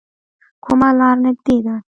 [0.63, 1.75] کومه لار نږدې ده؟